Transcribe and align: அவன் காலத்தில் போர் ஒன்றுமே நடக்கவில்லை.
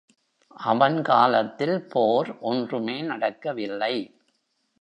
அவன் 0.63 1.01
காலத்தில் 1.01 1.85
போர் 1.89 2.39
ஒன்றுமே 2.39 3.01
நடக்கவில்லை. 3.01 3.95